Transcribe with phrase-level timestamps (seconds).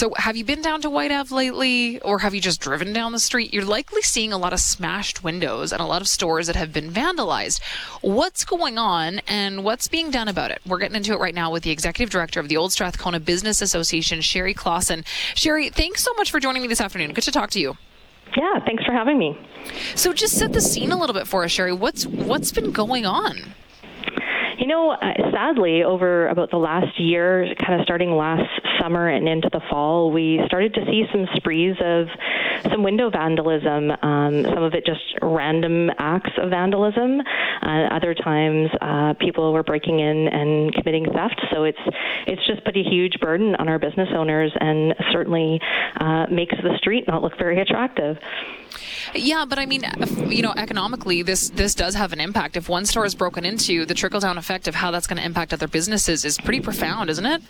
[0.00, 3.12] So, have you been down to Whyte Ave lately, or have you just driven down
[3.12, 3.52] the street?
[3.52, 6.72] You're likely seeing a lot of smashed windows and a lot of stores that have
[6.72, 7.60] been vandalized.
[8.00, 10.62] What's going on, and what's being done about it?
[10.66, 13.60] We're getting into it right now with the executive director of the Old Strathcona Business
[13.60, 15.04] Association, Cherie Klassen.
[15.34, 17.12] Cherie, thanks so much for joining me this afternoon.
[17.12, 17.76] Good to talk to you.
[18.34, 19.38] Yeah, thanks for having me.
[19.96, 21.74] So, just set the scene a little bit for us, Cherie.
[21.74, 23.52] What's what's been going on?
[24.60, 28.42] You know, uh, sadly, over about the last year, kind of starting last
[28.78, 32.08] summer and into the fall, we started to see some sprees of
[32.70, 33.90] some window vandalism.
[33.90, 37.22] Um, some of it just random acts of vandalism.
[37.62, 41.40] Uh, other times, uh, people were breaking in and committing theft.
[41.50, 41.80] So it's
[42.26, 45.58] it's just put a huge burden on our business owners, and certainly
[45.98, 48.18] uh, makes the street not look very attractive.
[49.14, 49.84] Yeah, but I mean,
[50.28, 52.58] you know, economically, this this does have an impact.
[52.58, 55.24] If one store is broken into, the trickle down effect of how that's going to
[55.24, 57.42] impact other businesses is pretty profound, isn't it?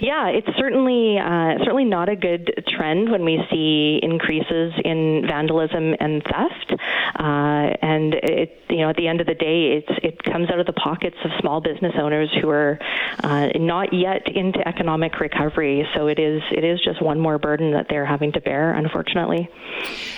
[0.00, 5.94] Yeah, it's certainly uh, certainly not a good trend when we see increases in vandalism
[5.98, 6.80] and theft.
[7.18, 10.60] Uh, and it, you know, at the end of the day, it's it comes out
[10.60, 12.78] of the pockets of small business owners who are
[13.24, 15.86] uh, not yet into economic recovery.
[15.96, 19.48] So it is it is just one more burden that they're having to bear, unfortunately.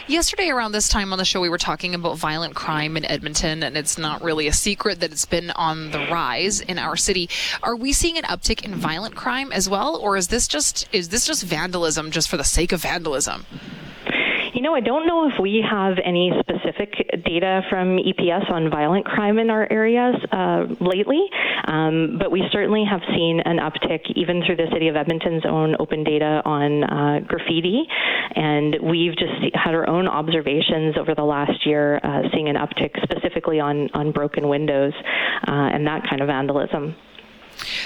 [0.08, 3.62] Yesterday, around this time on the show, we were talking about violent crime in Edmonton,
[3.62, 7.30] and it's not really a secret that it's been on the rise in our city.
[7.62, 11.08] Are we seeing an uptick in violent crime as well, or is this just is
[11.08, 13.46] this just vandalism just for the sake of vandalism?
[14.52, 16.92] You know, I don't know if we have any specific
[17.24, 21.24] data from EPS on violent crime in our areas uh, lately,
[21.66, 25.76] um, but we certainly have seen an uptick even through the City of Edmonton's own
[25.78, 27.84] open data on uh, graffiti.
[28.34, 33.00] And we've just had our own observations over the last year, uh, seeing an uptick
[33.02, 34.92] specifically on, on broken windows
[35.48, 36.96] uh, and that kind of vandalism.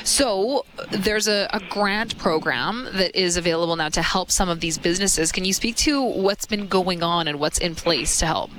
[0.05, 4.79] So there's a, a, grant program that is available now to help some of these
[4.79, 5.33] businesses.
[5.33, 8.51] Can you speak to what's been going on and what's in place to help?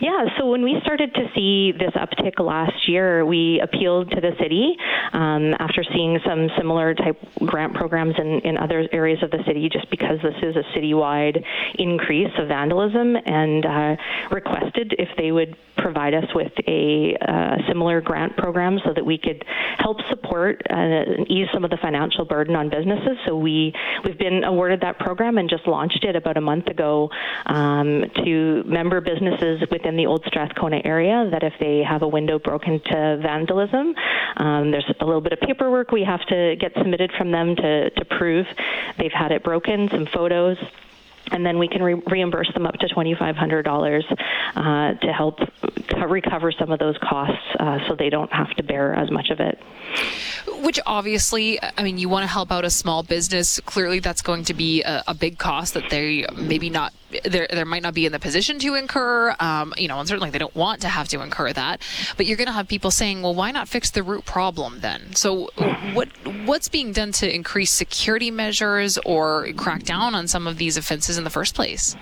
[0.00, 4.30] Yeah, so when we started to see this uptick last year, we appealed to the
[4.40, 4.76] city
[5.12, 9.68] um, after seeing some similar type grant programs in, in other areas of the city,
[9.68, 11.42] just because this is a citywide
[11.78, 13.96] increase of vandalism, and uh,
[14.30, 15.56] requested if they would
[15.88, 19.42] provide us with a uh, similar grant program so that we could
[19.78, 23.16] help support uh, and ease some of the financial burden on businesses.
[23.26, 23.72] So we
[24.04, 27.08] we've been awarded that program and just launched it about a month ago
[27.46, 31.26] um, to member businesses within the Old Strathcona area.
[31.30, 33.94] That if they have a window broken to vandalism,
[34.36, 37.88] um, there's a little bit of paperwork we have to get submitted from them to
[37.88, 38.44] to prove
[38.98, 39.88] they've had it broken.
[39.90, 40.58] Some photos
[41.30, 44.04] and then we can re- reimburse them up to $2,500
[44.56, 45.38] uh, to help
[46.08, 49.40] recover some of those costs uh, so they don't have to bear as much of
[49.40, 49.58] it.
[50.62, 53.60] Which obviously, I mean, you want to help out a small business.
[53.60, 56.92] Clearly, that's going to be a, a big cost that they maybe not
[57.24, 59.34] there there might not be in the position to incur.
[59.40, 61.82] Um, you know, and certainly they don't want to have to incur that.
[62.16, 65.14] But you're going to have people saying, "Well, why not fix the root problem then?"
[65.14, 65.50] So,
[65.94, 66.08] what
[66.44, 71.18] what's being done to increase security measures or crack down on some of these offenses
[71.18, 71.96] in the first place?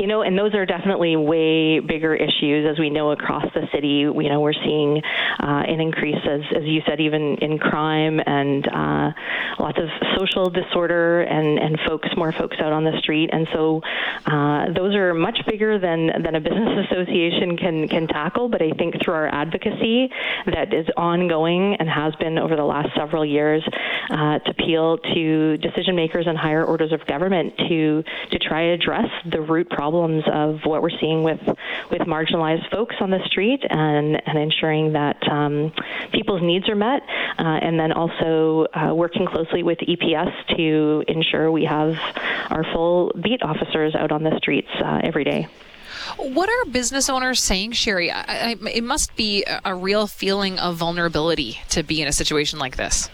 [0.00, 4.08] You know, and those are definitely way bigger issues as we know across the city.
[4.08, 5.02] You know, we're seeing
[5.38, 9.12] uh, an increase, as, as you said, even in crime and uh,
[9.58, 13.28] lots of social disorder and, and folks, more folks out on the street.
[13.30, 13.82] And so
[14.24, 18.48] uh, those are much bigger than, than a business association can, can tackle.
[18.48, 20.08] But I think through our advocacy
[20.46, 23.62] that is ongoing and has been over the last several years
[24.08, 28.72] uh, to appeal to decision makers and higher orders of government to, to try to
[28.72, 31.40] address the root problem problems of what we're seeing with
[31.90, 35.72] with marginalized folks on the street and and ensuring that um,
[36.12, 37.02] people's needs are met,
[37.38, 41.96] uh, and then also uh, working closely with EPS to ensure we have
[42.50, 45.48] our full beat officers out on the streets uh, every day.
[46.16, 48.10] What are business owners saying, Cherie?
[48.10, 52.58] I, I, it must be a real feeling of vulnerability to be in a situation
[52.58, 53.10] like this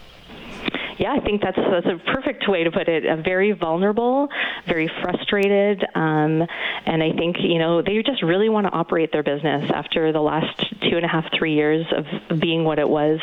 [1.07, 3.05] yeah, I think that's that's a perfect way to put it.
[3.05, 4.27] Uh, very vulnerable,
[4.67, 6.43] very frustrated, um,
[6.85, 10.19] and I think you know they just really want to operate their business after the
[10.19, 13.19] last two and a half, three years of being what it was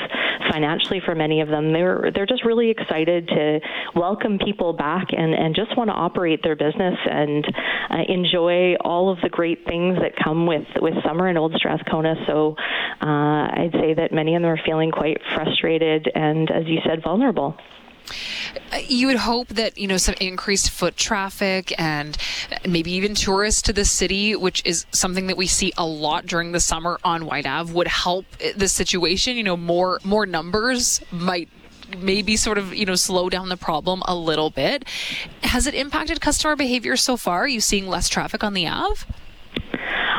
[0.50, 1.72] financially for many of them.
[1.72, 3.60] They're they're just really excited to
[3.94, 7.44] welcome people back and and just want to operate their business and
[7.90, 12.14] uh, enjoy all of the great things that come with with summer in Old Strathcona.
[12.26, 12.56] So
[13.02, 17.02] uh, I'd say that many of them are feeling quite frustrated and, as you said,
[17.02, 17.56] vulnerable.
[18.86, 22.16] You would hope that you know some increased foot traffic and
[22.66, 26.52] maybe even tourists to the city, which is something that we see a lot during
[26.52, 29.36] the summer on Whyte Ave, would help the situation.
[29.36, 31.48] You know, more more numbers might
[31.98, 34.84] maybe sort of you know slow down the problem a little bit.
[35.42, 37.44] Has it impacted customer behavior so far?
[37.44, 39.04] Are you seeing less traffic on the Ave?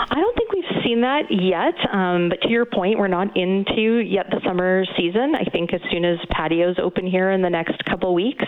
[0.08, 1.76] I don't think we've seen that yet.
[1.94, 5.33] Um, but to your point, we're not into yet summer season.
[5.36, 8.45] I think as soon as patios open here in the next couple weeks,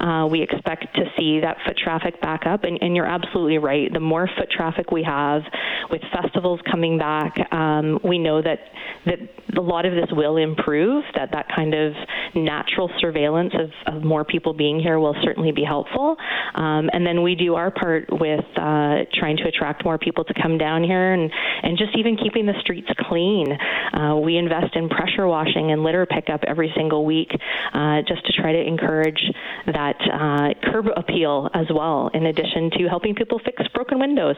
[0.00, 2.64] uh, we expect to see that foot traffic back up.
[2.64, 3.92] And, and, you're absolutely right.
[3.92, 5.42] The more foot traffic we have,
[5.90, 8.58] with festivals coming back, um, we know that
[9.06, 9.18] that
[9.56, 11.04] a lot of this will improve.
[11.14, 11.92] That that kind of
[12.34, 16.16] natural surveillance of, of more people being here will certainly be helpful.
[16.54, 20.34] Um, and then we do our part with uh, trying to attract more people to
[20.40, 21.30] come down here and
[21.62, 23.46] and just even keeping the streets clean.
[23.92, 27.30] Uh, we invest in pressure washing and litter pickup every single week,
[27.72, 29.22] uh, just to try to encourage
[29.66, 32.08] that uh, curb appeal as well.
[32.14, 34.36] In addition to helping people fix broken windows.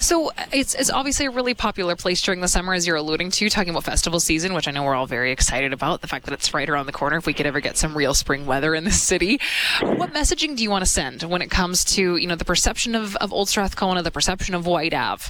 [0.00, 3.48] So it's, it's obviously a really popular place during the summer, as you're alluding to,
[3.48, 6.00] talking about festival season, which I know we're all very excited about.
[6.00, 8.14] The fact that it's right around the corner, if we could ever get some real
[8.14, 9.40] spring weather in this city.
[9.80, 12.94] What messaging do you want to send when it comes to you know the perception
[12.94, 15.24] of, of Old Strathcona, the perception of Whyte Ave?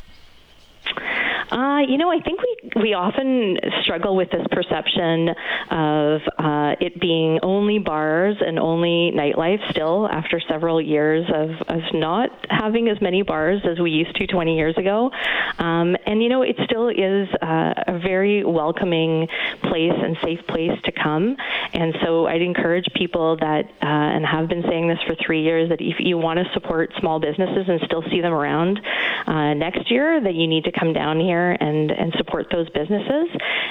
[1.51, 5.29] Uh, you know, I think we we often struggle with this perception
[5.71, 11.81] of uh, it being only bars and only nightlife still after several years of, of
[11.93, 15.11] not having as many bars as we used to 20 years ago.
[15.59, 19.29] Um, and, you know, it still is uh, a very welcoming
[19.63, 21.37] place and safe place to come.
[21.73, 25.69] And so I'd encourage people that, uh, and have been saying this for three years,
[25.69, 28.81] that if you want to support small businesses and still see them around
[29.27, 33.29] uh, next year, that you need to come down here and, and support those businesses,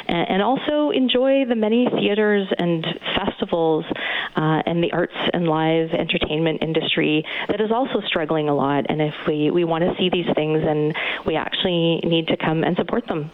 [0.07, 2.85] and, and also enjoy the many theaters and
[3.15, 3.85] festivals
[4.35, 8.85] uh, and the arts and live entertainment industry that is also struggling a lot.
[8.89, 10.93] And if we, we want to see these things, then
[11.25, 13.31] we actually need to come and support them.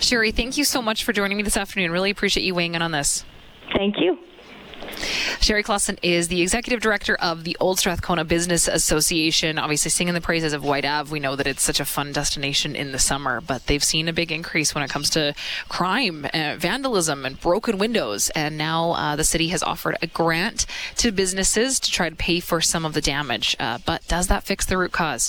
[0.00, 1.90] Cherie, thank you so much for joining me this afternoon.
[1.90, 3.24] Really appreciate you weighing in on this.
[3.74, 4.18] Thank you.
[5.40, 9.58] Cherie Klassen is the executive director of the Old Strathcona Business Association.
[9.58, 12.74] Obviously, singing the praises of Whyte Ave, we know that it's such a fun destination
[12.74, 15.34] in the summer, but they've seen a big increase when it comes to
[15.68, 18.30] crime, uh, vandalism, and broken windows.
[18.30, 20.66] And now uh, the city has offered a grant
[20.96, 23.56] to businesses to try to pay for some of the damage.
[23.58, 25.28] Uh, but does that fix the root cause?